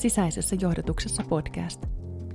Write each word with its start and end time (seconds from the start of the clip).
Sisäisessä 0.00 0.56
johdotuksessa 0.60 1.22
podcast. 1.28 1.86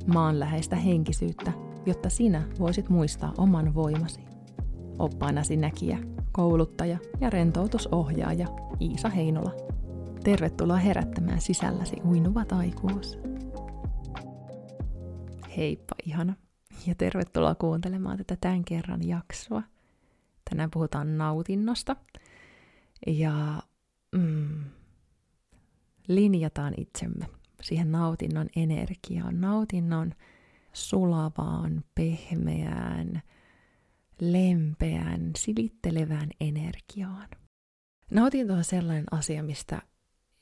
Maanläheistä 0.08 0.76
henkisyyttä, 0.76 1.52
jotta 1.86 2.10
sinä 2.10 2.48
voisit 2.60 2.90
muistaa 2.90 3.34
oman 3.38 3.74
voimasi. 3.74 4.20
Oppaanasi 5.00 5.58
näkijä, 5.58 5.98
kouluttaja 6.32 6.98
ja 7.22 7.30
rentoutusohjaaja 7.30 8.48
Iisa 8.82 9.10
Heinola. 9.10 9.52
Tervetuloa 10.24 10.78
herättämään 10.78 11.42
sisälläsi 11.42 11.96
uinuva 12.06 12.46
taikuus. 12.46 13.20
Heippa 15.58 15.96
ihana 16.06 16.36
ja 16.88 16.96
tervetuloa 16.96 17.56
kuuntelemaan 17.56 18.18
tätä 18.18 18.38
tämän 18.42 18.66
kerran 18.66 19.08
jaksoa. 19.08 19.64
Tänään 20.50 20.72
puhutaan 20.72 21.18
nautinnosta 21.18 21.96
ja 23.08 23.62
mm, 24.12 24.64
linjataan 26.08 26.74
itsemme 26.78 27.35
siihen 27.62 27.92
nautinnon 27.92 28.48
energiaan, 28.56 29.42
nautinnon 29.42 30.14
sulavaan, 30.74 31.84
pehmeään, 31.96 33.22
lempeään, 34.20 35.32
silittelevään 35.38 36.30
energiaan. 36.40 37.28
Nautinto 38.12 38.54
on 38.54 38.64
sellainen 38.64 39.06
asia, 39.12 39.44
mistä 39.44 39.82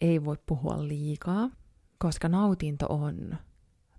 ei 0.01 0.25
voi 0.25 0.37
puhua 0.45 0.87
liikaa, 0.87 1.49
koska 1.97 2.29
nautinto 2.29 2.85
on 2.89 3.37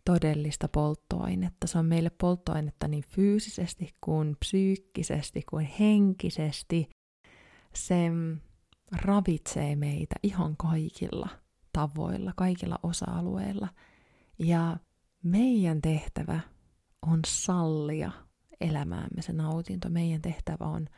todellista 0.05 0.69
polttoainetta. 0.69 1.67
Se 1.67 1.79
on 1.79 1.87
meille 1.87 2.11
polttoainetta 2.11 2.89
niin 2.89 3.05
fyysisesti 3.09 3.95
kuin 4.01 4.37
psyykkisesti 4.41 5.43
kuin 5.51 5.67
henkisesti. 5.81 6.91
Se 7.75 8.11
ravitsee 8.93 9.77
meitä 9.77 10.15
ihan 10.23 10.57
kaikilla 10.57 11.29
tavoilla, 11.75 12.33
kaikilla 12.37 12.79
osa-alueilla. 12.83 13.69
Ja 14.39 14.77
meidän 15.23 15.83
tehtävä 15.83 16.41
on 17.03 17.21
sallia 17.27 18.13
elämäämme 18.61 19.23
se 19.23 19.33
nautinto. 19.33 19.89
Meidän 19.91 20.23
tehtävä 20.23 20.65
on 20.65 20.89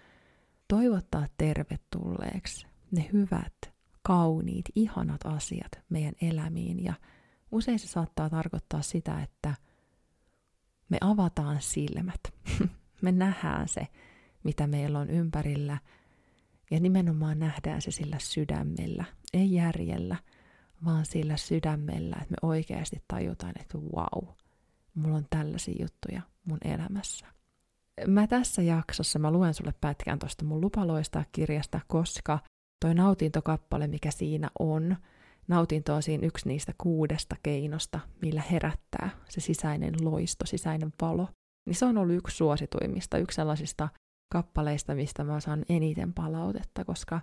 toivottaa 0.69 1.27
tervetulleeksi 1.39 2.67
ne 2.91 3.09
hyvät, 3.12 3.75
kauniit, 4.03 4.64
ihanat 4.75 5.20
asiat 5.25 5.73
meidän 5.89 6.14
elämiin. 6.20 6.84
Ja 6.84 6.95
usein 7.53 7.79
se 7.79 7.86
saattaa 7.86 8.31
tarkoittaa 8.31 8.83
sitä, 8.83 9.23
että 9.23 9.55
me 10.89 10.98
avataan 11.01 11.62
silmät. 11.62 12.20
me 13.03 13.12
nähdään 13.12 13.69
se, 13.69 13.86
mitä 14.45 14.67
meillä 14.67 14.98
on 14.98 15.11
ympärillä. 15.11 15.79
Ja 16.70 16.81
nimenomaan 16.81 17.39
nähdään 17.39 17.83
se 17.83 17.91
sillä 17.91 18.19
sydämellä, 18.19 19.05
ei 19.33 19.53
järjellä, 19.53 20.17
vaan 20.85 21.07
sillä 21.07 21.37
sydämellä, 21.37 22.17
että 22.17 22.31
me 22.31 22.49
oikeasti 22.49 23.03
tajutaan, 23.09 23.53
että 23.61 23.79
wow, 23.79 24.35
mulla 24.95 25.17
on 25.17 25.27
tällaisia 25.31 25.75
juttuja 25.81 26.23
mun 26.45 26.59
elämässä. 26.65 27.27
Mä 28.07 28.27
tässä 28.27 28.63
jaksossa 28.63 29.19
mä 29.19 29.31
luen 29.31 29.55
sulle 29.55 29.75
pätkän 29.81 30.19
tuosta 30.19 30.45
mun 30.45 30.61
lupaloista 30.61 31.25
kirjasta, 31.33 31.81
koska 31.87 32.39
toi 32.81 32.95
nautintokappale, 32.95 33.87
mikä 33.87 34.11
siinä 34.11 34.51
on, 34.59 34.97
nautinto 35.49 35.95
on 35.95 36.03
siinä 36.03 36.27
yksi 36.27 36.49
niistä 36.49 36.73
kuudesta 36.79 37.37
keinosta, 37.43 38.01
millä 38.23 38.43
herättää 38.53 39.11
se 39.29 39.41
sisäinen 39.41 39.95
loisto, 40.03 40.47
sisäinen 40.47 40.93
valo. 41.01 41.29
Niin 41.67 41.75
se 41.75 41.85
on 41.85 41.99
ollut 41.99 42.17
yksi 42.17 42.37
suosituimmista, 42.37 43.19
yksi 43.19 43.37
sellaisista 43.37 43.89
kappaleista, 44.33 44.95
mistä 44.95 45.25
mä 45.25 45.41
saan 45.41 45.65
eniten 45.69 46.15
palautetta, 46.15 46.85
koska 46.85 47.21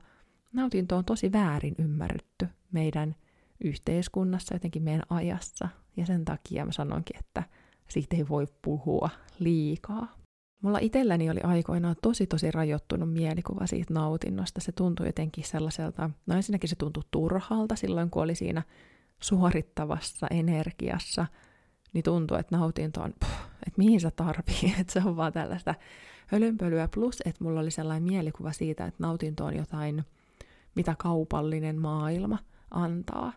nautinto 0.54 0.98
on 0.98 1.06
tosi 1.06 1.31
väärin 1.31 1.76
ymmärretty 1.80 2.48
meidän 2.72 3.16
yhteiskunnassa, 3.64 4.56
jotenkin 4.56 4.83
meidän 4.83 5.03
ajassa. 5.09 5.69
Ja 5.97 6.06
sen 6.06 6.25
takia 6.25 6.66
mä 6.66 6.72
sanonkin, 6.72 7.17
että 7.19 7.44
siitä 7.88 8.16
ei 8.16 8.30
voi 8.30 8.47
puhua 8.61 9.09
liikaa. 9.39 10.16
Mulla 10.62 10.79
itselläni 10.79 11.29
oli 11.29 11.40
aikoinaan 11.44 11.96
tosi 12.01 12.28
tosi 12.28 12.51
rajoittunut 12.51 13.13
mielikuva 13.13 13.68
siitä 13.68 13.94
nautinnosta. 13.94 14.62
Se 14.62 14.72
tuntui 14.72 15.06
jotenkin 15.06 15.44
sellaiselta, 15.44 16.09
no 16.25 16.35
ensinnäkin 16.35 16.69
se 16.69 16.75
tuntui 16.75 17.03
turhalta 17.12 17.75
silloin, 17.75 18.09
kun 18.09 18.24
oli 18.24 18.35
siinä 18.35 18.63
suorittavassa 19.19 20.28
energiassa, 20.31 21.25
niin 21.94 22.03
tuntui, 22.03 22.40
että 22.40 22.57
nautinto 22.57 23.01
on, 23.01 23.09
että 23.68 23.78
mihin 23.78 24.01
se 24.01 24.12
tarvii, 24.12 24.74
että 24.80 24.94
se 24.94 25.01
on 25.06 25.16
vaan 25.16 25.34
tällaista 25.34 25.75
hölynpölyä. 26.28 26.88
Plus, 26.88 27.22
että 27.25 27.44
mulla 27.44 27.59
oli 27.59 27.72
sellainen 27.72 28.03
mielikuva 28.03 28.51
siitä, 28.51 28.85
että 28.85 29.03
nautinto 29.03 29.45
on 29.45 29.56
jotain, 29.56 30.03
mitä 30.75 30.95
kaupallinen 30.97 31.80
maailma 31.80 32.38
antaa. 32.72 33.34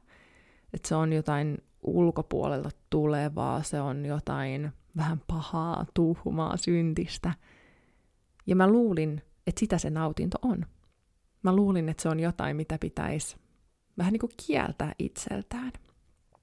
Että 0.75 0.89
se 0.89 0.95
on 0.95 1.13
jotain 1.13 1.59
ulkopuolelta 1.83 2.71
tulevaa, 2.91 3.63
se 3.63 3.81
on 3.81 4.07
jotain 4.07 4.73
vähän 4.97 5.21
pahaa, 5.27 5.87
tuhmaa, 5.95 6.57
syntistä. 6.57 7.35
Ja 8.47 8.57
mä 8.57 8.69
luulin, 8.69 9.23
että 9.47 9.61
sitä 9.61 9.79
se 9.79 9.91
nautinto 9.91 10.39
on. 10.43 10.67
Mä 11.43 11.57
luulin, 11.57 11.89
että 11.89 12.03
se 12.03 12.09
on 12.09 12.21
jotain, 12.21 12.57
mitä 12.57 12.79
pitäisi 12.79 13.37
vähän 13.99 14.13
niin 14.13 14.21
kuin 14.21 14.33
kieltää 14.47 14.93
itseltään. 14.99 15.73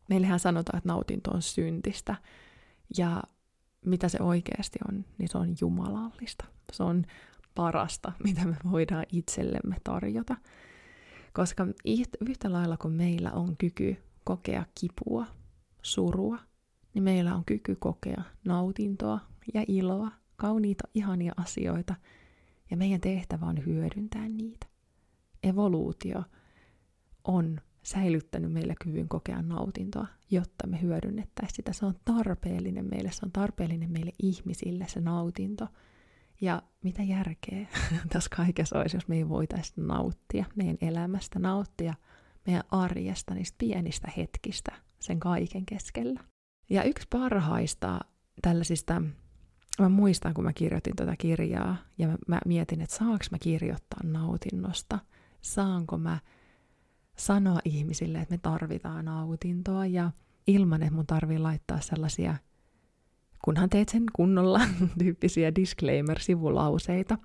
Meillähän 0.09 0.39
sanotaan, 0.39 0.77
että 0.77 0.89
nautinto 0.89 1.31
on 1.31 1.41
syntistä. 1.41 2.15
Ja 2.97 3.23
mitä 3.85 4.09
se 4.09 4.17
oikeasti 4.21 4.79
on, 4.89 5.05
niin 5.17 5.29
se 5.29 5.37
on 5.37 5.55
jumalallista. 5.61 6.45
Se 6.71 6.83
on 6.83 7.05
parasta, 7.55 8.11
mitä 8.23 8.45
me 8.45 8.55
voidaan 8.71 9.05
itsellemme 9.11 9.75
tarjota. 9.83 10.35
Koska 11.33 11.67
yhtä 12.29 12.53
lailla 12.53 12.77
kuin 12.77 12.93
meillä 12.93 13.31
on 13.31 13.57
kyky 13.57 13.97
kokea 14.23 14.65
kipua, 14.79 15.25
surua, 15.81 16.39
niin 16.93 17.03
meillä 17.03 17.35
on 17.35 17.45
kyky 17.45 17.75
kokea 17.75 18.23
nautintoa 18.45 19.19
ja 19.53 19.65
iloa, 19.67 20.11
kauniita, 20.35 20.83
ihania 20.93 21.33
asioita, 21.37 21.95
ja 22.71 22.77
meidän 22.77 23.01
tehtävä 23.01 23.45
on 23.45 23.65
hyödyntää 23.65 24.29
niitä. 24.29 24.67
Evoluutio 25.43 26.23
on 27.23 27.61
säilyttänyt 27.83 28.51
meille 28.51 28.75
kyvyn 28.83 29.09
kokea 29.09 29.41
nautintoa, 29.41 30.07
jotta 30.31 30.67
me 30.67 30.81
hyödynnettäisiin 30.81 31.55
sitä. 31.55 31.73
Se 31.73 31.85
on 31.85 31.95
tarpeellinen 32.05 32.85
meille, 32.89 33.11
se 33.11 33.25
on 33.25 33.31
tarpeellinen 33.31 33.91
meille 33.91 34.11
ihmisille 34.23 34.85
se 34.87 34.99
nautinto. 35.01 35.67
Ja 36.41 36.61
mitä 36.83 37.03
järkeä 37.03 37.67
tässä 38.13 38.29
kaikessa 38.35 38.79
olisi, 38.79 38.97
jos 38.97 39.07
me 39.07 39.15
ei 39.15 39.29
voitaisiin 39.29 39.87
nauttia 39.87 40.45
meidän 40.55 40.77
elämästä, 40.81 41.39
nauttia 41.39 41.93
meidän 42.45 42.63
arjesta, 42.71 43.33
niistä 43.33 43.55
pienistä 43.57 44.11
hetkistä 44.17 44.71
sen 44.99 45.19
kaiken 45.19 45.65
keskellä. 45.65 46.19
Ja 46.69 46.83
yksi 46.83 47.07
parhaista 47.09 47.99
tällaisista, 48.41 49.01
mä 49.79 49.89
muistan 49.89 50.33
kun 50.33 50.43
mä 50.43 50.53
kirjoitin 50.53 50.95
tätä 50.95 51.15
kirjaa 51.17 51.77
ja 51.97 52.07
mä, 52.07 52.17
mä 52.27 52.39
mietin, 52.45 52.81
että 52.81 52.95
saanko 52.95 53.25
mä 53.31 53.39
kirjoittaa 53.39 53.99
nautinnosta, 54.03 54.99
saanko 55.41 55.97
mä 55.97 56.19
sanoa 57.17 57.59
ihmisille, 57.65 58.21
että 58.21 58.33
me 58.33 58.37
tarvitaan 58.37 59.05
nautintoa 59.05 59.85
ja 59.85 60.11
ilman, 60.47 60.83
että 60.83 60.95
mun 60.95 61.07
tarvii 61.07 61.39
laittaa 61.39 61.81
sellaisia, 61.81 62.35
kunhan 63.45 63.69
teet 63.69 63.89
sen 63.89 64.03
kunnolla, 64.15 64.61
tyyppisiä 64.99 65.51
disclaimer-sivulauseita. 65.55 67.17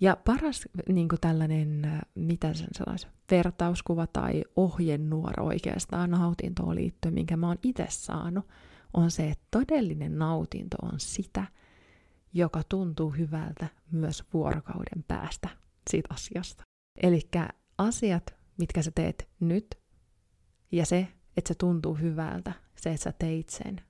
Ja 0.00 0.16
paras 0.24 0.68
niin 0.88 1.08
tällainen, 1.20 2.02
mitä 2.14 2.54
sen 2.54 2.68
sellaisen 2.72 3.10
vertauskuva 3.30 4.06
tai 4.06 4.44
ohjenuora 4.56 5.44
oikeastaan 5.44 6.10
nautintoon 6.10 6.74
liittyen, 6.74 7.14
minkä 7.14 7.36
mä 7.36 7.46
oon 7.46 7.58
itse 7.62 7.86
saanut, 7.88 8.48
on 8.94 9.10
se, 9.10 9.30
että 9.30 9.44
todellinen 9.50 10.18
nautinto 10.18 10.76
on 10.82 11.00
sitä, 11.00 11.44
joka 12.32 12.62
tuntuu 12.68 13.10
hyvältä 13.10 13.68
myös 13.90 14.24
vuorokauden 14.32 15.04
päästä 15.08 15.48
siitä 15.90 16.14
asiasta. 16.14 16.64
Eli 17.02 17.20
asiat, 17.78 18.34
mitkä 18.58 18.82
sä 18.82 18.90
teet 18.94 19.28
nyt, 19.40 19.66
ja 20.72 20.86
se, 20.86 21.08
että 21.36 21.48
se 21.48 21.54
tuntuu 21.54 21.94
hyvältä, 21.94 22.52
se, 22.76 22.90
että 22.90 23.04
sä 23.04 23.12
teit 23.12 23.48
sen, 23.48 23.80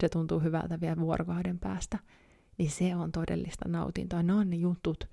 se 0.00 0.08
tuntuu 0.08 0.40
hyvältä 0.40 0.80
vielä 0.80 1.00
vuorokauden 1.00 1.58
päästä, 1.58 1.98
niin 2.60 2.70
se 2.70 2.96
on 2.96 3.12
todellista 3.12 3.68
nautintoa. 3.68 4.22
Ne 4.22 4.32
on 4.32 4.50
ne 4.50 4.56
jutut, 4.56 5.04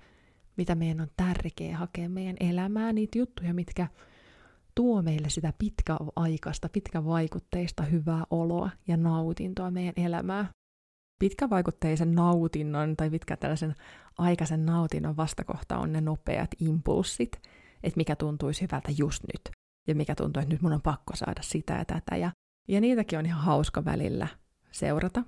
mitä 0.56 0.74
meidän 0.74 1.00
on 1.00 1.08
tärkeä 1.16 1.76
hakea 1.76 2.08
meidän 2.08 2.36
elämään, 2.40 2.94
niitä 2.94 3.18
juttuja, 3.18 3.54
mitkä 3.54 3.88
tuo 4.74 5.02
meille 5.02 5.28
sitä 5.30 5.52
pitkäaikaista, 5.58 6.68
pitkävaikutteista 6.68 7.82
hyvää 7.82 8.24
oloa 8.30 8.70
ja 8.88 8.96
nautintoa 8.96 9.70
meidän 9.70 9.92
elämää. 9.96 10.46
Pitkävaikutteisen 11.18 12.14
nautinnon 12.14 12.96
tai 12.96 13.10
pitkä 13.10 13.36
tällaisen 13.36 13.74
aikaisen 14.18 14.66
nautinnon 14.66 15.16
vastakohta 15.16 15.78
on 15.78 15.92
ne 15.92 16.00
nopeat 16.00 16.50
impulssit, 16.60 17.32
että 17.82 17.96
mikä 17.96 18.16
tuntuisi 18.16 18.62
hyvältä 18.62 18.88
just 18.98 19.22
nyt 19.32 19.50
ja 19.86 19.94
mikä 19.94 20.14
tuntuu, 20.14 20.40
että 20.40 20.54
nyt 20.54 20.62
mun 20.62 20.72
on 20.72 20.82
pakko 20.82 21.16
saada 21.16 21.42
sitä 21.42 21.74
ja 21.74 21.84
tätä. 21.84 22.16
Ja, 22.16 22.30
ja 22.68 22.80
niitäkin 22.80 23.18
on 23.18 23.26
ihan 23.26 23.42
hauska 23.42 23.84
välillä 23.84 24.26
seurata, 24.70 25.22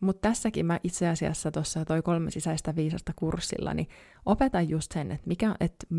mutta 0.00 0.28
tässäkin 0.28 0.66
mä 0.66 0.80
itse 0.84 1.08
asiassa 1.08 1.50
tuossa 1.50 1.84
toi 1.84 2.02
kolme 2.02 2.30
sisäistä 2.30 2.76
viisasta 2.76 3.12
kurssilla, 3.16 3.74
niin 3.74 3.88
opetan 4.26 4.68
just 4.68 4.92
sen, 4.92 5.10
että, 5.10 5.26
mikä, 5.26 5.54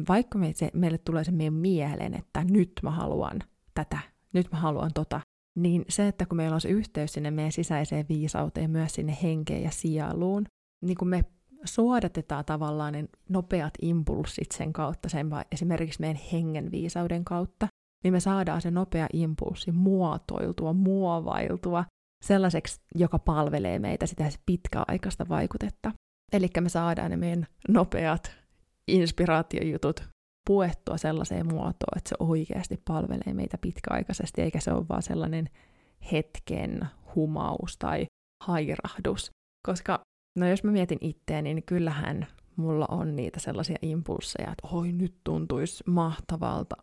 vaikka 0.10 0.38
me, 0.38 0.54
se, 0.56 0.72
meille 0.74 0.98
tulee 0.98 1.24
se 1.24 1.32
meidän 1.32 1.54
mieleen, 1.54 2.14
että 2.14 2.44
nyt 2.44 2.72
mä 2.84 2.92
haluan 2.92 3.40
tätä, 3.74 4.00
nyt 4.34 4.52
mä 4.52 4.60
haluan 4.60 4.92
tota, 4.94 5.22
niin 5.56 5.86
se, 5.90 6.08
että 6.08 6.26
kun 6.26 6.38
meillä 6.38 6.56
on 6.56 6.62
se 6.62 6.70
yhteys 6.70 7.14
sinne 7.14 7.32
meidän 7.32 7.52
sisäiseen 7.52 8.06
viisauteen, 8.10 8.72
myös 8.72 8.94
sinne 8.94 9.18
henkeen 9.24 9.64
ja 9.64 9.72
sieluun, 9.72 10.46
niin 10.82 10.98
kun 10.98 11.08
me 11.08 11.26
suodatetaan 11.66 12.46
tavallaan 12.46 12.94
ne 12.94 13.06
nopeat 13.30 13.74
impulssit 13.82 14.52
sen 14.52 14.74
kautta, 14.74 15.10
sen 15.10 15.30
esimerkiksi 15.52 16.00
meidän 16.00 16.22
hengen 16.32 16.72
viisauden 16.72 17.26
kautta, 17.26 17.68
niin 18.04 18.14
me 18.14 18.20
saadaan 18.20 18.62
se 18.62 18.72
nopea 18.72 19.08
impulssi 19.14 19.72
muotoiltua, 19.72 20.74
muovailtua 20.74 21.86
sellaiseksi, 22.22 22.82
joka 22.96 23.20
palvelee 23.20 23.80
meitä 23.80 24.06
sitä 24.06 24.30
pitkäaikaista 24.46 25.30
vaikutetta. 25.30 25.92
Eli 26.34 26.48
me 26.60 26.70
saadaan 26.70 27.12
ne 27.12 27.18
meidän 27.18 27.48
nopeat 27.70 28.32
inspiraatiojutut 28.88 30.04
puettua 30.48 30.98
sellaiseen 30.98 31.46
muotoon, 31.46 31.98
että 31.98 32.10
se 32.10 32.16
oikeasti 32.20 32.82
palvelee 32.88 33.34
meitä 33.34 33.58
pitkäaikaisesti, 33.58 34.42
eikä 34.42 34.60
se 34.60 34.72
ole 34.72 34.88
vaan 34.90 35.02
sellainen 35.02 35.50
hetken 36.12 36.88
humaus 37.16 37.78
tai 37.78 38.06
hairahdus. 38.44 39.32
Koska, 39.68 40.00
no 40.40 40.48
jos 40.48 40.64
mä 40.64 40.72
mietin 40.72 40.98
itteeni, 41.02 41.54
niin 41.54 41.66
kyllähän 41.66 42.28
mulla 42.56 42.86
on 42.90 43.16
niitä 43.16 43.40
sellaisia 43.40 43.78
impulseja, 43.82 44.52
että 44.52 44.68
oi 44.76 44.92
nyt 44.92 45.16
tuntuisi 45.24 45.84
mahtavalta 45.88 46.76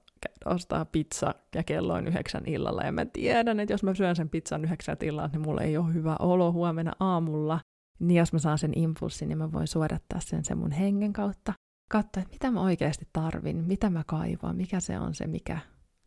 ostaa 0.45 0.85
pizza 0.85 1.35
ja 1.55 1.63
kello 1.63 1.95
on 1.95 2.09
yhdeksän 2.09 2.43
illalla. 2.47 2.83
Ja 2.83 2.93
mä 2.93 3.05
tiedän, 3.05 3.61
että 3.61 3.73
jos 3.73 3.83
mä 3.83 3.95
syön 3.95 4.17
sen 4.17 4.29
pizzan 4.29 4.65
yhdeksän 4.65 4.97
illalla, 5.03 5.31
niin 5.33 5.43
mulla 5.43 5.63
ei 5.63 5.77
ole 5.77 5.95
hyvä 5.95 6.17
olo 6.19 6.53
huomenna 6.53 6.93
aamulla. 7.01 7.61
Niin 8.01 8.19
jos 8.19 8.33
mä 8.33 8.39
saan 8.39 8.59
sen 8.59 8.73
impulssin, 8.79 9.29
niin 9.29 9.39
mä 9.39 9.53
voin 9.53 9.67
suodattaa 9.67 10.21
sen 10.21 10.45
sen 10.45 10.59
mun 10.59 10.73
hengen 10.73 11.13
kautta. 11.13 11.53
Katsoa, 11.91 12.23
että 12.23 12.35
mitä 12.35 12.51
mä 12.51 12.61
oikeasti 12.61 13.09
tarvin, 13.13 13.57
mitä 13.57 13.91
mä 13.91 14.05
kaivaan, 14.07 14.57
mikä 14.57 14.81
se 14.81 14.99
on 14.99 15.15
se, 15.15 15.27
mikä 15.27 15.59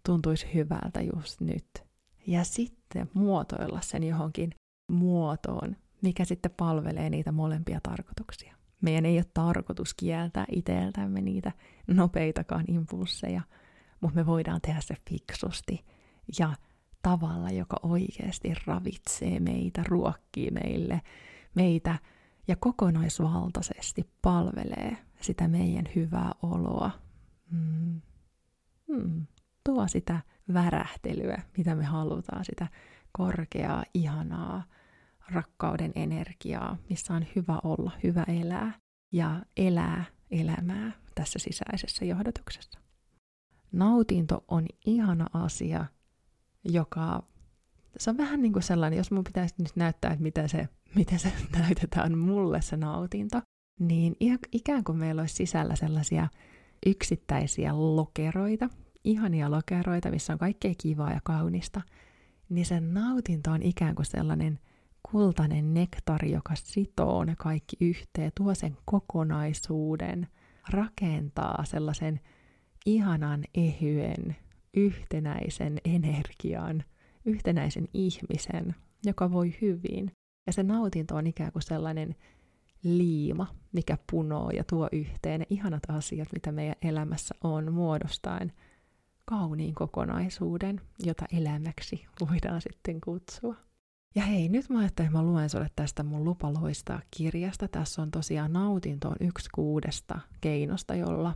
tuntuisi 0.05 0.47
hyvältä 0.53 1.01
just 1.01 1.41
nyt. 1.41 1.83
Ja 2.27 2.43
sitten 2.43 3.09
muotoilla 3.13 3.81
sen 3.81 4.03
johonkin 4.03 4.51
muotoon, 4.91 5.75
mikä 6.01 6.25
sitten 6.25 6.51
palvelee 6.57 7.09
niitä 7.09 7.31
molempia 7.31 7.79
tarkoituksia. 7.83 8.55
Meidän 8.81 9.05
ei 9.05 9.17
ole 9.17 9.25
tarkoitus 9.33 9.93
kieltää 9.93 10.45
itseltämme 10.51 11.21
niitä 11.21 11.51
nopeitakaan 11.87 12.65
impulseja, 12.67 13.41
mutta 14.01 14.15
me 14.15 14.25
voidaan 14.25 14.62
tehdä 14.62 14.81
se 14.81 14.95
fiksusti 15.09 15.86
ja 16.39 16.53
tavalla, 17.01 17.50
joka 17.50 17.77
oikeasti 17.83 18.53
ravitsee 18.65 19.39
meitä, 19.39 19.83
ruokkii 19.88 20.51
meille, 20.51 21.01
meitä 21.56 22.00
ja 22.48 22.56
kokonaisvaltaisesti 22.56 24.09
palvelee 24.21 24.98
sitä 25.21 25.48
meidän 25.48 25.86
hyvää 25.95 26.31
oloa. 26.44 26.92
Mm. 27.51 28.01
Mm. 28.88 29.27
Tuo 29.63 29.88
sitä 29.88 30.19
värähtelyä, 30.54 31.42
mitä 31.57 31.75
me 31.75 31.83
halutaan, 31.83 32.45
sitä 32.45 32.68
korkeaa, 33.12 33.83
ihanaa 33.94 34.63
rakkauden 35.31 35.92
energiaa, 35.95 36.77
missä 36.89 37.13
on 37.13 37.25
hyvä 37.36 37.59
olla, 37.63 37.92
hyvä 38.04 38.24
elää 38.27 38.74
ja 39.12 39.45
elää 39.57 40.06
elämää 40.31 40.92
tässä 41.15 41.39
sisäisessä 41.39 42.06
johdotuksessa. 42.06 42.81
Nautinto 43.71 44.44
on 44.47 44.65
ihana 44.85 45.27
asia, 45.33 45.85
joka 46.63 47.23
se 47.97 48.09
on 48.09 48.18
vähän 48.18 48.41
niin 48.41 48.53
kuin 48.53 48.63
sellainen, 48.63 48.97
jos 48.97 49.12
mun 49.12 49.23
pitäisi 49.23 49.56
nyt 49.57 49.75
näyttää, 49.75 50.12
että 50.12 50.23
miten 50.23 50.50
se, 50.50 50.68
miten 50.95 51.19
se 51.19 51.33
näytetään 51.59 52.18
mulle 52.18 52.62
se 52.62 52.77
nautinto, 52.77 53.41
niin 53.79 54.15
ikään 54.51 54.83
kuin 54.83 54.97
meillä 54.97 55.21
olisi 55.21 55.35
sisällä 55.35 55.75
sellaisia 55.75 56.27
yksittäisiä 56.85 57.71
lokeroita, 57.75 58.69
ihania 59.03 59.51
lokeroita, 59.51 60.12
missä 60.12 60.33
on 60.33 60.39
kaikkea 60.39 60.73
kivaa 60.77 61.12
ja 61.12 61.19
kaunista, 61.23 61.81
niin 62.50 62.65
se 62.65 62.79
nautinto 62.79 63.51
on 63.51 63.63
ikään 63.63 63.95
kuin 63.95 64.06
sellainen 64.06 64.59
kultainen 65.12 65.73
nektari, 65.73 66.31
joka 66.31 66.53
sitoo 66.56 67.25
ne 67.25 67.35
kaikki 67.38 67.77
yhteen, 67.81 68.31
tuo 68.38 68.56
sen 68.56 68.77
kokonaisuuden, 68.85 70.27
rakentaa 70.69 71.65
sellaisen 71.65 72.19
ihanan, 72.86 73.44
ehyen, 73.56 74.36
yhtenäisen 74.74 75.78
energian, 75.86 76.83
yhtenäisen 77.25 77.88
ihmisen, 77.94 78.75
joka 79.06 79.31
voi 79.31 79.56
hyvin. 79.62 80.12
Ja 80.48 80.54
se 80.54 80.63
nautinto 80.63 81.16
on 81.16 81.28
ikään 81.28 81.51
kuin 81.51 81.63
sellainen 81.63 82.16
liima, 82.83 83.48
mikä 83.72 83.98
punoo 84.12 84.50
ja 84.50 84.63
tuo 84.63 84.89
yhteen 84.92 85.39
ne 85.39 85.45
ihanat 85.50 85.83
asiat, 85.88 86.28
mitä 86.33 86.51
meidän 86.51 86.75
elämässä 86.81 87.36
on, 87.44 87.74
muodostaen 87.74 88.51
kauniin 89.25 89.75
kokonaisuuden, 89.75 90.81
jota 91.00 91.25
elämäksi 91.31 92.06
voidaan 92.30 92.62
sitten 92.62 93.01
kutsua. 93.01 93.56
Ja 94.16 94.22
hei, 94.22 94.50
nyt 94.50 94.69
mä 94.69 94.80
ajattelin, 94.80 95.07
että 95.07 95.18
mä 95.18 95.24
luen 95.24 95.50
sulle 95.50 95.68
tästä 95.75 96.04
mun 96.04 96.24
lupa 96.24 96.54
loistaa 96.54 97.01
kirjasta. 97.18 97.68
Tässä 97.68 98.01
on 98.01 98.12
tosiaan 98.12 98.54
nautinto 98.54 99.10
on 99.10 99.16
yksi 99.19 99.50
kuudesta 99.56 100.19
keinosta, 100.42 100.95
jolla 100.95 101.33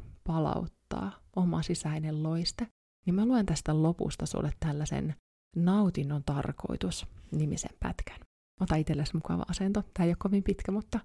palauttaa 0.90 1.22
oma 1.36 1.62
sisäinen 1.62 2.24
loiste. 2.24 2.68
Niin 3.06 3.16
mä 3.16 3.26
luen 3.26 3.46
tästä 3.46 3.84
lopusta 3.84 4.26
sulle 4.26 4.52
tällaisen 4.60 5.16
nautinnon 5.56 6.24
tarkoitus 6.24 7.06
nimisen 7.32 7.78
pätkän. 7.80 8.20
Ota 8.62 8.76
itsellesi 8.76 9.14
mukava 9.14 9.46
asento. 9.48 9.84
Tämä 9.94 10.06
ei 10.06 10.10
ole 10.10 10.18
kovin 10.20 10.44
pitkä, 10.44 10.72
mutta 10.72 11.00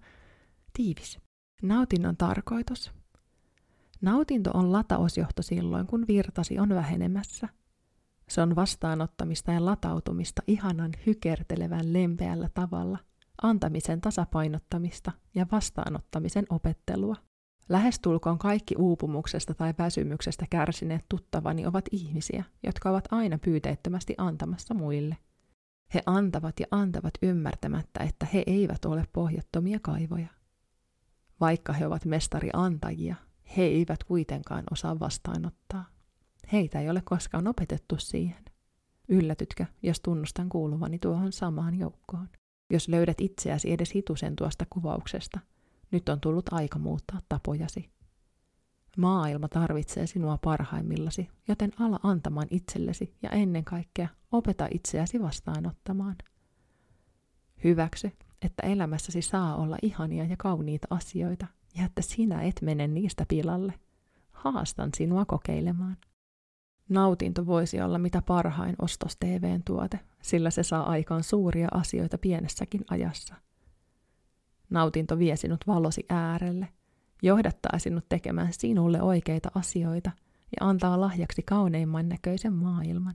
tiivis. 0.73 1.19
Nautinnon 1.63 2.17
tarkoitus. 2.17 2.93
Nautinto 4.01 4.51
on 4.55 4.73
latausjohto 4.73 5.43
silloin, 5.43 5.87
kun 5.87 6.05
virtasi 6.09 6.59
on 6.59 6.69
vähenemässä. 6.69 7.49
Se 8.29 8.41
on 8.41 8.57
vastaanottamista 8.57 9.53
ja 9.53 9.65
latautumista 9.65 10.43
ihanan 10.47 10.93
hykertelevän 11.07 11.93
lempeällä 11.93 12.49
tavalla, 12.55 12.99
antamisen 13.43 14.01
tasapainottamista 14.01 15.13
ja 15.35 15.47
vastaanottamisen 15.53 16.47
opettelua. 16.51 17.17
Lähestulkoon 17.71 18.39
kaikki 18.39 18.75
uupumuksesta 18.79 19.55
tai 19.55 19.75
väsymyksestä 19.79 20.47
kärsineet 20.51 21.05
tuttavani 21.09 21.67
ovat 21.67 21.85
ihmisiä, 21.93 22.45
jotka 22.63 22.91
ovat 22.91 23.09
aina 23.11 23.39
pyyteettömästi 23.39 24.15
antamassa 24.19 24.75
muille. 24.75 25.17
He 25.95 26.03
antavat 26.07 26.61
ja 26.61 26.67
antavat 26.71 27.15
ymmärtämättä, 27.23 28.01
että 28.01 28.27
he 28.35 28.43
eivät 28.47 28.85
ole 28.85 29.05
pohjattomia 29.13 29.79
kaivoja. 29.83 30.29
Vaikka 31.41 31.73
he 31.73 31.87
ovat 31.87 32.05
mestari 32.05 32.51
antajia, 32.53 33.17
he 33.57 33.63
eivät 33.63 34.05
kuitenkaan 34.05 34.65
osaa 34.71 35.01
vastaanottaa. 35.01 35.85
Heitä 36.53 36.81
ei 36.81 36.91
ole 36.91 37.03
koskaan 37.05 37.49
opetettu 37.49 37.97
siihen. 37.99 38.45
Yllätytkö, 39.09 39.67
jos 39.83 40.01
tunnustan 40.01 40.49
kuuluvani 40.49 40.99
tuohon 40.99 41.33
samaan 41.33 41.79
joukkoon? 41.79 42.29
Jos 42.71 42.89
löydät 42.89 43.21
itseäsi 43.21 43.73
edes 43.73 43.95
hitusen 43.95 44.37
tuosta 44.37 44.67
kuvauksesta, 44.71 45.41
nyt 45.91 46.09
on 46.09 46.21
tullut 46.21 46.53
aika 46.53 46.79
muuttaa 46.79 47.21
tapojasi. 47.29 47.91
Maailma 48.97 49.49
tarvitsee 49.49 50.07
sinua 50.07 50.39
parhaimmillasi, 50.39 51.29
joten 51.49 51.73
ala 51.81 52.01
antamaan 52.03 52.47
itsellesi 52.51 53.15
ja 53.23 53.31
ennen 53.31 53.65
kaikkea 53.65 54.09
opeta 54.33 54.69
itseäsi 54.71 55.23
vastaanottamaan. 55.23 56.17
Hyväksy, 57.65 58.13
että 58.43 58.63
elämässäsi 58.63 59.23
saa 59.23 59.57
olla 59.57 59.77
ihania 59.83 60.25
ja 60.25 60.37
kauniita 60.39 60.87
asioita 60.91 61.47
ja 61.77 61.85
että 61.85 62.03
sinä 62.03 62.43
et 62.43 62.63
mene 62.63 62.89
niistä 62.89 63.27
pilalle. 63.29 63.75
Haastan 64.31 64.91
sinua 64.97 65.25
kokeilemaan. 65.25 65.97
Nautinto 66.89 67.47
voisi 67.47 67.81
olla 67.81 67.99
mitä 67.99 68.23
parhain 68.23 68.77
ostos 68.83 69.17
TVn 69.17 69.63
tuote, 69.65 70.01
sillä 70.23 70.51
se 70.51 70.63
saa 70.63 70.91
aikaan 70.91 71.23
suuria 71.23 71.69
asioita 71.73 72.19
pienessäkin 72.19 72.85
ajassa– 72.91 73.35
Nautinto 74.71 75.19
vie 75.19 75.37
sinut 75.37 75.61
valosi 75.67 76.07
äärelle, 76.09 76.69
johdattaa 77.23 77.79
sinut 77.79 78.05
tekemään 78.09 78.53
sinulle 78.53 79.03
oikeita 79.03 79.51
asioita 79.55 80.11
ja 80.61 80.69
antaa 80.69 81.01
lahjaksi 81.01 81.43
kauneimman 81.43 82.09
näköisen 82.09 82.53
maailman. 82.53 83.15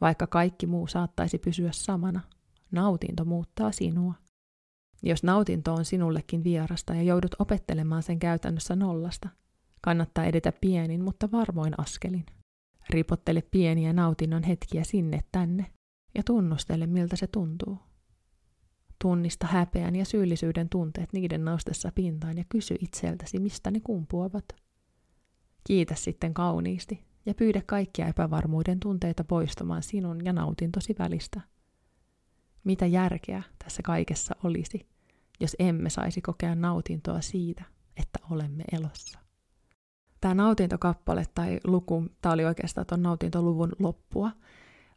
Vaikka 0.00 0.26
kaikki 0.26 0.66
muu 0.66 0.86
saattaisi 0.86 1.38
pysyä 1.38 1.72
samana, 1.72 2.20
nautinto 2.70 3.24
muuttaa 3.24 3.72
sinua. 3.72 4.14
Jos 5.02 5.22
nautinto 5.22 5.74
on 5.74 5.84
sinullekin 5.84 6.44
vierasta 6.44 6.94
ja 6.94 7.02
joudut 7.02 7.34
opettelemaan 7.38 8.02
sen 8.02 8.18
käytännössä 8.18 8.76
nollasta, 8.76 9.28
kannattaa 9.80 10.24
edetä 10.24 10.52
pienin, 10.60 11.04
mutta 11.04 11.30
varmoin 11.32 11.74
askelin. 11.78 12.26
Ripottele 12.90 13.42
pieniä 13.50 13.92
nautinnon 13.92 14.42
hetkiä 14.42 14.84
sinne 14.84 15.20
tänne 15.32 15.66
ja 16.14 16.22
tunnustele, 16.22 16.86
miltä 16.86 17.16
se 17.16 17.26
tuntuu. 17.26 17.78
Tunnista 19.02 19.46
häpeän 19.46 19.96
ja 19.96 20.04
syyllisyyden 20.04 20.68
tunteet 20.68 21.12
niiden 21.12 21.44
noustessa 21.44 21.92
pintaan 21.94 22.38
ja 22.38 22.44
kysy 22.48 22.76
itseltäsi, 22.80 23.38
mistä 23.38 23.70
ne 23.70 23.80
kumpuavat. 23.80 24.44
Kiitä 25.66 25.94
sitten 25.94 26.34
kauniisti 26.34 27.04
ja 27.26 27.34
pyydä 27.34 27.62
kaikkia 27.66 28.06
epävarmuuden 28.06 28.80
tunteita 28.80 29.24
poistumaan 29.24 29.82
sinun 29.82 30.24
ja 30.24 30.32
nautintosi 30.32 30.94
välistä. 30.98 31.40
Mitä 32.64 32.86
järkeä 32.86 33.42
tässä 33.64 33.82
kaikessa 33.82 34.34
olisi, 34.44 34.86
jos 35.40 35.56
emme 35.58 35.90
saisi 35.90 36.20
kokea 36.20 36.54
nautintoa 36.54 37.20
siitä, 37.20 37.64
että 37.96 38.18
olemme 38.30 38.64
elossa? 38.72 39.18
Tämä 40.20 40.34
nautintokappale 40.34 41.24
tai 41.34 41.60
luku, 41.64 42.06
tämä 42.22 42.32
oli 42.32 42.44
oikeastaan 42.44 42.86
tuon 42.86 43.02
nautintoluvun 43.02 43.72
loppua, 43.78 44.30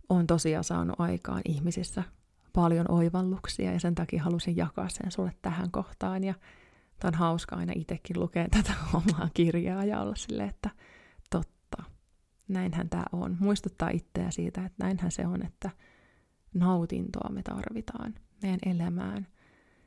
on 0.10 0.28
tosiaan 0.28 0.64
saanut 0.64 1.00
aikaan 1.00 1.42
ihmisissä 1.46 2.04
paljon 2.54 2.92
oivalluksia 2.92 3.72
ja 3.72 3.80
sen 3.80 3.96
takia 3.96 4.24
halusin 4.24 4.58
jakaa 4.58 4.90
sen 4.90 5.12
sulle 5.12 5.32
tähän 5.42 5.72
kohtaan. 5.72 6.24
Ja 6.24 6.34
tämä 7.00 7.10
on 7.10 7.14
hauska 7.14 7.56
aina 7.56 7.74
itsekin 7.76 8.20
lukea 8.20 8.48
tätä 8.50 8.74
omaa 8.94 9.30
kirjaa 9.34 9.86
ja 9.86 10.02
olla 10.02 10.16
silleen, 10.16 10.50
että 10.50 10.70
totta, 11.30 11.84
näinhän 12.48 12.90
tämä 12.90 13.06
on. 13.12 13.38
Muistuttaa 13.40 13.90
itseä 13.90 14.32
siitä, 14.32 14.66
että 14.66 14.86
näinhän 14.86 15.12
se 15.12 15.28
on, 15.28 15.46
että 15.46 15.70
nautintoa 16.54 17.30
me 17.30 17.44
tarvitaan 17.44 18.14
meidän 18.42 18.60
elämään. 18.66 19.28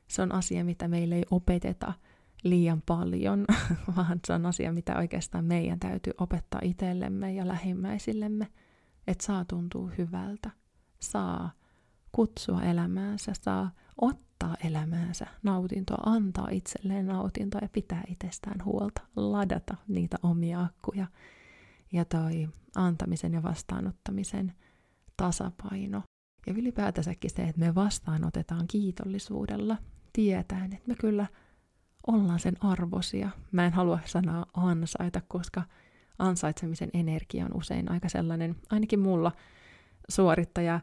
Se 0.09 0.23
on 0.23 0.33
asia, 0.33 0.65
mitä 0.65 0.89
meille 0.89 1.15
ei 1.15 1.25
opeteta 1.31 1.93
liian 2.43 2.83
paljon, 2.87 3.45
vaan 3.97 4.21
se 4.27 4.33
on 4.33 4.47
asia, 4.47 4.73
mitä 4.73 4.99
oikeastaan 4.99 5.45
meidän 5.45 5.81
täytyy 5.81 6.13
opettaa 6.19 6.61
itsellemme 6.63 7.33
ja 7.33 7.49
lähimmäisillemme, 7.49 8.47
että 9.07 9.25
saa 9.25 9.45
tuntua 9.45 9.91
hyvältä, 9.99 10.51
saa 11.01 11.51
kutsua 12.17 12.63
elämäänsä, 12.63 13.33
saa 13.35 13.71
ottaa 14.01 14.57
elämäänsä 14.65 15.27
nautintoa, 15.43 16.03
antaa 16.07 16.49
itselleen 16.51 17.07
nautintoa 17.07 17.61
ja 17.63 17.69
pitää 17.69 18.03
itsestään 18.09 18.65
huolta, 18.65 19.03
ladata 19.17 19.77
niitä 19.89 20.17
omia 20.23 20.61
akkuja. 20.61 21.07
Ja 21.93 22.05
toi 22.05 22.49
antamisen 22.77 23.33
ja 23.33 23.43
vastaanottamisen 23.43 24.53
tasapaino. 25.17 26.03
Ja 26.47 26.53
ylipäätänsäkin 26.53 27.31
se, 27.31 27.43
että 27.43 27.61
me 27.61 27.75
vastaanotetaan 27.75 28.67
kiitollisuudella, 28.69 29.77
tietäen, 30.13 30.73
että 30.73 30.89
me 30.89 30.95
kyllä 30.95 31.27
ollaan 32.07 32.41
sen 32.41 32.57
arvosia. 32.65 33.31
Mä 33.53 33.67
en 33.67 33.73
halua 33.73 33.99
sanaa 34.05 34.47
ansaita, 34.55 35.21
koska 35.29 35.63
ansaitsemisen 36.19 36.91
energia 36.95 37.45
on 37.45 37.57
usein 37.57 37.91
aika 37.91 38.09
sellainen, 38.09 38.57
ainakin 38.71 39.01
mulla 39.01 39.33
suorittaja 40.09 40.81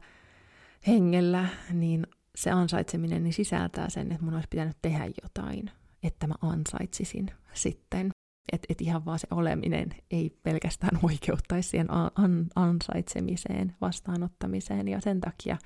hengellä, 0.88 1.48
niin 1.74 2.08
se 2.36 2.52
ansaitseminen 2.52 3.24
niin 3.24 3.34
sisältää 3.34 3.90
sen, 3.90 4.12
että 4.12 4.24
mun 4.24 4.34
olisi 4.34 4.48
pitänyt 4.50 4.78
tehdä 4.82 5.06
jotain, 5.24 5.72
että 6.04 6.28
mä 6.28 6.36
ansaitsisin 6.42 7.32
sitten. 7.54 8.10
Että 8.52 8.66
et 8.70 8.82
ihan 8.82 9.06
vaan 9.06 9.20
se 9.20 9.28
oleminen 9.32 9.90
ei 10.12 10.30
pelkästään 10.44 11.00
oikeuttaisi 11.04 11.70
siihen 11.70 11.88
an- 11.92 12.48
ansaitsemiseen, 12.56 13.76
vastaanottamiseen, 13.82 14.88
ja 14.88 15.02
sen 15.02 15.22
takia 15.22 15.58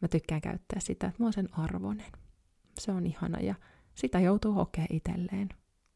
mä 0.00 0.08
tykkään 0.08 0.40
käyttää 0.40 0.80
sitä, 0.80 1.06
että 1.06 1.22
mä 1.22 1.26
oon 1.26 1.32
sen 1.32 1.48
arvoinen. 1.58 2.12
Se 2.78 2.92
on 2.92 3.06
ihana, 3.06 3.40
ja 3.40 3.54
sitä 3.94 4.20
joutuu 4.20 4.52
hokea 4.52 4.86
itselleen, 4.90 5.48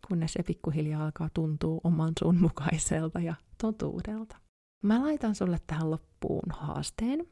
kunnes 0.09 0.33
se 0.33 0.43
pikkuhiljaa 0.43 1.05
alkaa 1.05 1.29
tuntua 1.35 1.81
oman 1.85 2.13
suun 2.19 2.41
mukaiselta 2.41 3.21
ja 3.21 3.35
totuudelta. 3.61 4.37
Mä 4.83 5.03
laitan 5.03 5.35
sulle 5.35 5.59
tähän 5.67 5.91
loppuun 5.91 6.51
haasteen, 6.51 7.27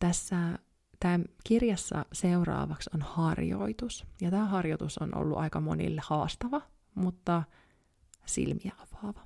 tässä 0.00 0.58
tämä 1.00 1.24
kirjassa 1.44 2.06
seuraavaksi 2.12 2.90
on 2.94 3.02
harjoitus. 3.02 4.06
Ja 4.20 4.30
tämä 4.30 4.44
harjoitus 4.44 4.98
on 4.98 5.18
ollut 5.18 5.38
aika 5.38 5.60
monille 5.60 6.00
haastava, 6.04 6.62
mutta 6.94 7.42
silmiä 8.26 8.72
avaava. 8.78 9.20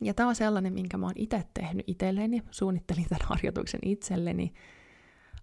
Ja 0.00 0.14
tämä 0.14 0.28
on 0.28 0.34
sellainen, 0.34 0.72
minkä 0.72 0.96
mä 0.96 1.06
oon 1.06 1.14
itse 1.16 1.44
tehnyt 1.54 1.84
itselleni, 1.88 2.42
suunnittelin 2.50 3.06
tämän 3.08 3.28
harjoituksen 3.28 3.80
itselleni 3.84 4.54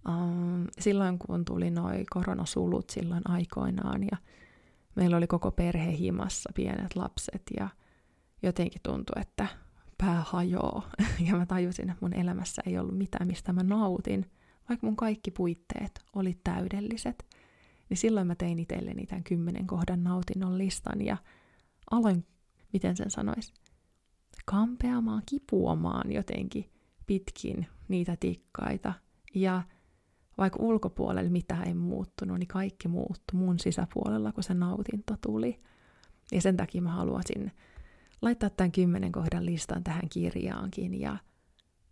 um, 0.10 0.68
silloin, 0.80 1.20
kun 1.20 1.46
tuli 1.46 1.72
noin 1.72 2.06
koronasulut 2.10 2.90
silloin 2.90 3.22
aikoinaan 3.30 4.04
ja 4.04 4.18
meillä 4.96 5.18
oli 5.18 5.28
koko 5.28 5.52
perhe 5.52 5.98
himassa, 5.98 6.50
pienet 6.56 6.96
lapset 6.96 7.42
ja 7.60 7.70
jotenkin 8.44 8.82
tuntui, 8.84 9.22
että 9.22 9.48
pää 9.98 10.24
hajoaa. 10.28 10.90
Ja 11.28 11.36
mä 11.38 11.46
tajusin, 11.46 11.90
että 11.90 12.06
mun 12.06 12.14
elämässä 12.14 12.62
ei 12.66 12.78
ollut 12.78 12.98
mitään, 12.98 13.28
mistä 13.28 13.54
mä 13.54 13.64
nautin, 13.64 14.26
vaikka 14.70 14.88
mun 14.88 14.96
kaikki 14.96 15.32
puitteet 15.32 16.02
oli 16.16 16.40
täydelliset. 16.44 17.26
Niin 17.90 17.98
silloin 17.98 18.28
mä 18.28 18.36
tein 18.36 18.60
itselleni 18.60 19.06
tämän 19.06 19.24
kymmenen 19.24 19.68
kohdan 19.68 20.04
nautinnon 20.04 20.58
listan 20.58 21.02
ja 21.02 21.18
aloin, 21.92 22.26
miten 22.74 22.98
sen 22.98 23.12
sanois, 23.12 23.54
kampeamaan, 24.46 25.24
kipuamaan 25.26 26.12
jotenkin 26.12 26.70
pitkin 27.08 27.68
niitä 27.88 28.18
tikkaita. 28.20 28.94
Ja 29.36 29.64
vaikka 30.38 30.60
ulkopuolella 30.60 31.30
mitään 31.30 31.68
ei 31.68 31.74
muuttunut, 31.74 32.40
niin 32.40 32.48
kaikki 32.48 32.88
muuttui 32.88 33.40
mun 33.40 33.60
sisäpuolella, 33.60 34.32
kun 34.32 34.44
se 34.44 34.54
nautinto 34.54 35.16
tuli. 35.22 35.62
Ja 36.32 36.42
sen 36.42 36.58
takia 36.58 36.82
mä 36.82 36.92
haluaisin 36.92 37.52
laittaa 38.22 38.50
tämän 38.50 38.72
kymmenen 38.72 39.12
kohdan 39.12 39.46
listan 39.46 39.84
tähän 39.84 40.10
kirjaankin 40.10 41.00
ja 41.02 41.18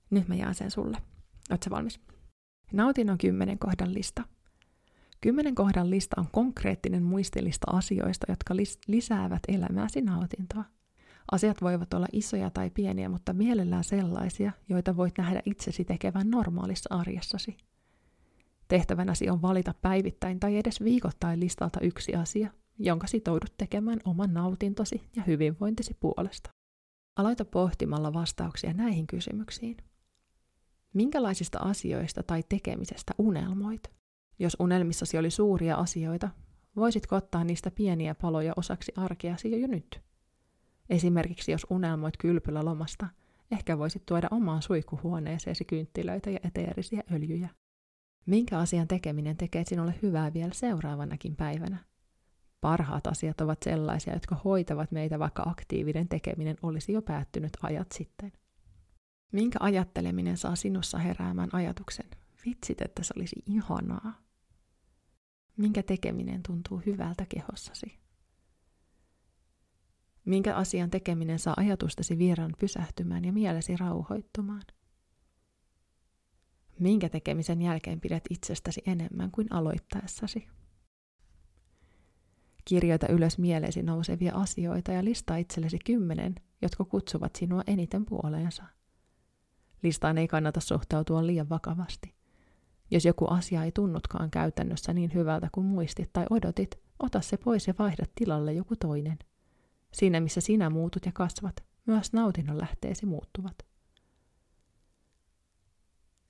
nyt 0.09 0.27
mä 0.27 0.35
jaan 0.35 0.55
sen 0.55 0.71
sulle. 0.71 0.97
Oletko 1.49 1.69
valmis? 1.69 1.99
Nautinnon 2.73 3.17
kymmenen 3.17 3.59
kohdan 3.59 3.93
lista. 3.93 4.23
Kymmenen 5.21 5.55
kohdan 5.55 5.89
lista 5.89 6.21
on 6.21 6.27
konkreettinen 6.31 7.03
muistilista 7.03 7.71
asioista, 7.71 8.25
jotka 8.29 8.53
lis- 8.53 8.79
lisäävät 8.87 9.41
elämääsi 9.47 10.01
nautintoa. 10.01 10.63
Asiat 11.31 11.61
voivat 11.61 11.93
olla 11.93 12.07
isoja 12.11 12.49
tai 12.49 12.69
pieniä, 12.69 13.09
mutta 13.09 13.33
mielellään 13.33 13.83
sellaisia, 13.83 14.51
joita 14.69 14.97
voit 14.97 15.17
nähdä 15.17 15.41
itsesi 15.45 15.85
tekevän 15.85 16.29
normaalissa 16.29 16.95
arjessasi. 16.95 17.57
Tehtävänäsi 18.67 19.29
on 19.29 19.41
valita 19.41 19.73
päivittäin 19.81 20.39
tai 20.39 20.57
edes 20.57 20.83
viikoittain 20.83 21.39
listalta 21.39 21.79
yksi 21.79 22.15
asia, 22.15 22.49
jonka 22.79 23.07
sitoudut 23.07 23.57
tekemään 23.57 23.99
oman 24.05 24.33
nautintosi 24.33 25.09
ja 25.15 25.23
hyvinvointisi 25.23 25.97
puolesta. 25.99 26.49
Aloita 27.15 27.45
pohtimalla 27.45 28.13
vastauksia 28.13 28.73
näihin 28.73 29.07
kysymyksiin. 29.07 29.77
Minkälaisista 30.93 31.59
asioista 31.59 32.23
tai 32.23 32.43
tekemisestä 32.49 33.13
unelmoit? 33.17 33.91
Jos 34.39 34.57
unelmissasi 34.59 35.17
oli 35.17 35.29
suuria 35.29 35.75
asioita, 35.75 36.29
voisitko 36.75 37.15
ottaa 37.15 37.43
niistä 37.43 37.71
pieniä 37.71 38.15
paloja 38.15 38.53
osaksi 38.55 38.91
arkeasi 38.95 39.61
jo 39.61 39.67
nyt? 39.67 40.01
Esimerkiksi 40.89 41.51
jos 41.51 41.67
unelmoit 41.69 42.17
kylpylälomasta, 42.17 43.07
ehkä 43.51 43.77
voisit 43.77 44.05
tuoda 44.05 44.27
omaan 44.31 44.61
suihkuhuoneeseesi 44.61 45.65
kynttilöitä 45.65 46.29
ja 46.29 46.39
eteerisiä 46.43 47.03
öljyjä. 47.11 47.49
Minkä 48.25 48.59
asian 48.59 48.87
tekeminen 48.87 49.37
tekee 49.37 49.63
sinulle 49.67 49.95
hyvää 50.01 50.33
vielä 50.33 50.53
seuraavanakin 50.53 51.35
päivänä? 51.35 51.92
Parhaat 52.63 53.08
asiat 53.08 53.41
ovat 53.41 53.63
sellaisia, 53.63 54.13
jotka 54.13 54.36
hoitavat 54.43 54.91
meitä, 54.91 55.20
vaikka 55.20 55.43
aktiivinen 55.46 56.08
tekeminen 56.08 56.58
olisi 56.62 56.93
jo 56.93 57.01
päättynyt 57.01 57.58
ajat 57.62 57.91
sitten. 57.91 58.32
Minkä 59.32 59.60
ajatteleminen 59.62 60.38
saa 60.38 60.55
sinussa 60.55 60.98
heräämään 60.98 61.50
ajatuksen, 61.53 62.05
vitsit, 62.46 62.82
että 62.82 63.03
se 63.03 63.13
olisi 63.17 63.36
ihanaa? 63.46 64.22
Minkä 65.58 65.84
tekeminen 65.84 66.43
tuntuu 66.43 66.82
hyvältä 66.86 67.25
kehossasi? 67.29 68.00
Minkä 70.25 70.55
asian 70.55 70.89
tekeminen 70.89 71.39
saa 71.39 71.53
ajatustasi 71.58 72.17
vieran 72.17 72.51
pysähtymään 72.60 73.25
ja 73.25 73.34
mielesi 73.34 73.77
rauhoittumaan? 73.77 74.63
Minkä 76.79 77.10
tekemisen 77.10 77.62
jälkeen 77.62 78.01
pidät 78.01 78.24
itsestäsi 78.29 78.82
enemmän 78.86 79.32
kuin 79.32 79.48
aloittaessasi? 79.53 80.48
Kirjoita 82.65 83.08
ylös 83.08 83.38
mieleesi 83.38 83.84
nousevia 83.84 84.36
asioita 84.36 84.91
ja 84.91 85.03
listaa 85.03 85.38
itsellesi 85.38 85.79
kymmenen, 85.86 86.36
jotka 86.62 86.86
kutsuvat 86.86 87.36
sinua 87.36 87.62
eniten 87.67 88.05
puoleensa. 88.05 88.63
Listaan 89.84 90.17
ei 90.17 90.27
kannata 90.27 90.60
suhtautua 90.60 91.27
liian 91.27 91.50
vakavasti. 91.50 92.13
Jos 92.91 93.05
joku 93.05 93.25
asia 93.25 93.63
ei 93.63 93.72
tunnutkaan 93.72 94.32
käytännössä 94.32 94.93
niin 94.93 95.13
hyvältä 95.13 95.50
kuin 95.51 95.65
muistit 95.65 96.10
tai 96.13 96.25
odotit, 96.29 96.79
ota 97.00 97.22
se 97.22 97.38
pois 97.38 97.67
ja 97.67 97.74
vaihda 97.79 98.05
tilalle 98.15 98.53
joku 98.53 98.75
toinen. 98.75 99.20
Siinä 99.93 100.20
missä 100.20 100.41
sinä 100.41 100.70
muutut 100.70 101.05
ja 101.05 101.12
kasvat, 101.12 101.55
myös 101.86 102.13
nautinnon 102.13 102.58
lähteesi 102.58 103.05
muuttuvat. 103.05 103.58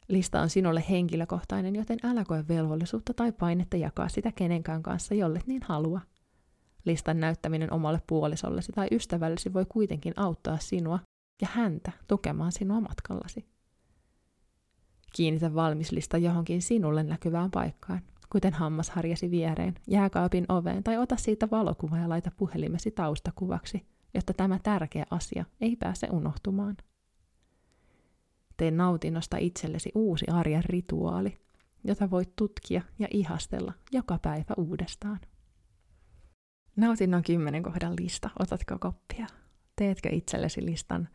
Lista 0.08 0.42
on 0.42 0.50
sinulle 0.50 0.84
henkilökohtainen, 0.90 1.76
joten 1.76 2.00
älä 2.04 2.26
koe 2.26 2.48
velvollisuutta 2.48 3.14
tai 3.14 3.32
painetta 3.32 3.78
jakaa 3.78 4.10
sitä 4.10 4.32
kenenkään 4.32 4.84
kanssa, 4.84 5.14
jolle 5.14 5.40
niin 5.46 5.62
halua. 5.64 6.02
Listan 6.86 7.20
näyttäminen 7.20 7.74
omalle 7.74 8.02
puolisollesi 8.08 8.72
tai 8.72 8.88
ystävällesi 8.92 9.54
voi 9.54 9.66
kuitenkin 9.70 10.14
auttaa 10.16 10.58
sinua 10.58 11.00
ja 11.42 11.48
häntä 11.52 11.92
tukemaan 12.08 12.52
sinua 12.52 12.82
matkallasi. 12.82 13.46
Kiinnitä 15.16 15.54
valmislista 15.54 16.18
johonkin 16.18 16.62
sinulle 16.62 17.04
näkyvään 17.04 17.52
paikkaan, 17.52 18.02
kuten 18.30 18.54
hammasharjasi 18.54 19.32
viereen, 19.32 19.76
jääkaapin 19.88 20.46
oveen 20.50 20.84
tai 20.84 20.98
ota 20.98 21.16
siitä 21.16 21.50
valokuva 21.52 21.98
ja 21.98 22.10
laita 22.10 22.32
puhelimesi 22.38 22.92
taustakuvaksi, 22.92 23.86
jotta 24.14 24.34
tämä 24.34 24.60
tärkeä 24.64 25.06
asia 25.12 25.46
ei 25.62 25.76
pääse 25.76 26.08
unohtumaan. 26.12 26.78
Tee 28.58 28.72
nautinnosta 28.72 29.38
itsellesi 29.38 29.92
uusi 29.96 30.26
arjen 30.28 30.64
rituaali, 30.64 31.38
jota 31.84 32.10
voit 32.10 32.36
tutkia 32.36 32.82
ja 33.00 33.08
ihastella 33.12 33.74
joka 33.92 34.20
päivä 34.22 34.54
uudestaan. 34.58 35.20
Nautinnon 36.76 37.24
kymmenen 37.24 37.64
kohdan 37.64 37.94
lista, 38.00 38.30
otatko 38.40 38.78
koppia? 38.80 39.28
Teetkö 39.76 40.10
itsellesi 40.12 40.66
listan 40.66 41.10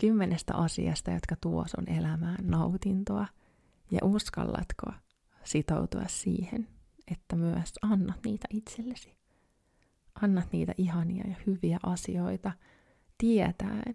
kymmenestä 0.00 0.54
asiasta, 0.54 1.10
jotka 1.10 1.36
tuo 1.40 1.64
sun 1.66 1.88
elämään 1.88 2.38
nautintoa, 2.42 3.26
ja 3.90 3.98
uskallatko 4.02 4.92
sitoutua 5.44 6.04
siihen, 6.06 6.68
että 7.10 7.36
myös 7.36 7.72
annat 7.82 8.18
niitä 8.24 8.48
itsellesi. 8.50 9.16
Annat 10.22 10.52
niitä 10.52 10.74
ihania 10.76 11.24
ja 11.28 11.34
hyviä 11.46 11.78
asioita 11.82 12.52
tietäen, 13.18 13.94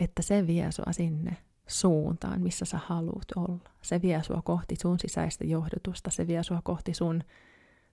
että 0.00 0.22
se 0.22 0.46
vie 0.46 0.72
sua 0.72 0.92
sinne 0.92 1.36
suuntaan, 1.66 2.42
missä 2.42 2.64
sä 2.64 2.80
haluat 2.86 3.32
olla. 3.36 3.70
Se 3.82 4.02
vie 4.02 4.22
sua 4.22 4.42
kohti 4.42 4.76
sun 4.76 4.98
sisäistä 4.98 5.44
johdotusta, 5.44 6.10
se 6.10 6.26
vie 6.26 6.42
sua 6.42 6.60
kohti 6.64 6.94
sun 6.94 7.22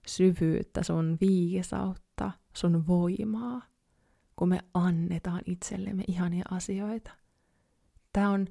syvyyttä, 0.06 0.82
sun 0.82 1.18
viisautta, 1.20 2.30
sun 2.56 2.86
voimaa, 2.86 3.62
kun 4.36 4.48
me 4.48 4.60
annetaan 4.74 5.40
itsellemme 5.46 6.04
ihania 6.08 6.44
asioita. 6.50 7.10
Tämä 8.12 8.30
on 8.30 8.46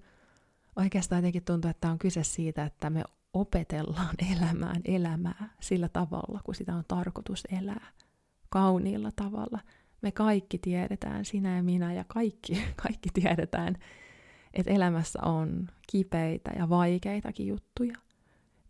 oikeastaan 0.76 1.20
jotenkin 1.20 1.46
tuntuu, 1.46 1.72
että 1.72 1.92
on 1.92 2.00
kyse 2.00 2.24
siitä, 2.24 2.66
että 2.66 2.90
me 2.90 3.04
opetellaan 3.34 4.16
elämään 4.34 4.82
elämää 4.86 5.50
sillä 5.62 5.90
tavalla, 5.90 6.40
kun 6.44 6.56
sitä 6.56 6.76
on 6.76 6.84
tarkoitus 6.88 7.44
elää. 7.62 7.88
Kauniilla 8.50 9.10
tavalla. 9.16 9.60
Me 10.02 10.12
kaikki 10.12 10.58
tiedetään, 10.58 11.26
sinä 11.26 11.56
ja 11.56 11.64
minä 11.64 11.94
ja 11.94 12.06
kaikki, 12.08 12.54
kaikki 12.84 13.10
tiedetään, 13.14 13.76
että 14.54 14.72
elämässä 14.72 15.20
on 15.22 15.68
kipeitä 15.92 16.52
ja 16.58 16.70
vaikeitakin 16.70 17.48
juttuja. 17.48 17.96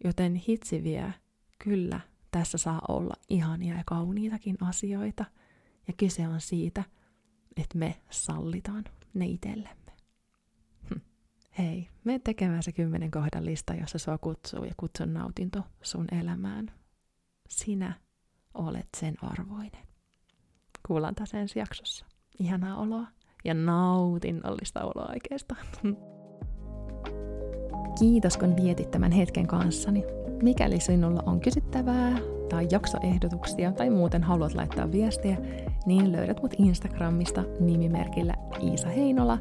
Joten 0.04 0.36
hitsi 0.36 0.84
vie, 0.84 1.14
kyllä, 1.60 2.00
tässä 2.34 2.58
saa 2.58 2.82
olla 2.88 3.14
ihania 3.30 3.78
ja 3.78 3.84
kauniitakin 3.86 4.58
asioita. 4.62 5.26
Ja 5.88 5.94
kyse 5.98 6.28
on 6.28 6.42
siitä, 6.42 6.84
että 7.58 7.78
me 7.78 7.96
sallitaan 8.10 8.84
ne 9.14 9.26
itsellemme. 9.26 9.92
Hm. 10.90 11.00
Hei, 11.58 11.90
me 12.04 12.20
tekemään 12.20 12.64
se 12.64 12.72
kymmenen 12.72 13.12
kohdan 13.12 13.46
lista, 13.46 13.74
jossa 13.74 13.98
sua 13.98 14.18
kutsuu 14.18 14.64
ja 14.64 14.74
kutsun 14.78 15.14
nautinto 15.14 15.62
sun 15.82 16.08
elämään. 16.22 16.72
Sinä 17.50 17.94
olet 18.54 18.88
sen 18.98 19.16
arvoinen. 19.22 19.88
Kuullaan 20.88 21.16
taas 21.16 21.34
ensi 21.34 21.60
jaksossa. 21.60 22.06
Ihanaa 22.40 22.78
oloa 22.78 23.08
ja 23.46 23.54
nautinnollista 23.54 24.84
oloa 24.84 25.10
oikeastaan. 25.14 25.66
Kiitos 28.00 28.38
kun 28.38 28.56
vietit 28.56 28.92
tämän 28.92 29.12
hetken 29.12 29.48
kanssani. 29.48 30.04
Mikäli 30.44 30.80
sinulla 30.80 31.24
on 31.26 31.40
kysyttävää 31.40 32.18
tai 32.50 32.68
jaksoehdotuksia 32.72 33.72
tai 33.72 33.90
muuten 33.90 34.24
haluat 34.24 34.54
laittaa 34.54 34.92
viestiä, 34.92 35.38
niin 35.86 36.12
löydät 36.12 36.42
mut 36.42 36.54
Instagramista 36.58 37.44
nimimerkillä 37.60 38.34
Iisa 38.64 38.88
Heinola, 38.88 39.38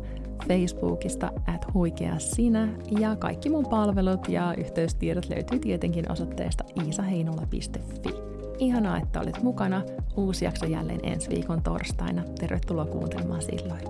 Facebookista 0.49 1.33
at 1.47 1.75
huikea 1.75 2.19
sinä 2.19 2.69
ja 2.99 3.17
kaikki 3.17 3.51
mun 3.51 3.67
palvelut 3.67 4.29
ja 4.29 4.55
yhteystiedot 4.59 5.29
löytyy 5.29 5.59
tietenkin 5.59 6.13
osoitteesta 6.13 6.65
iisaheinola.fi. 6.85 8.15
Ihanaa, 8.59 8.99
että 8.99 9.21
olet 9.21 9.43
mukana. 9.43 9.83
Uusi 10.17 10.45
jakso 10.45 10.67
jälleen 10.67 11.01
ensi 11.03 11.31
viikon 11.31 11.63
torstaina. 11.63 12.23
Tervetuloa 12.41 12.87
kuuntelemaan 12.87 13.43
silloin. 13.43 13.83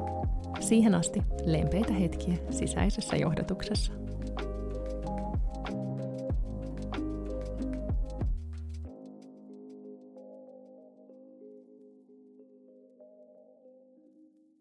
Siihen 0.60 0.94
asti 0.94 1.22
lempeitä 1.44 1.92
hetkiä 1.92 2.34
sisäisessä 2.50 3.16
johdatuksessa. 3.16 4.01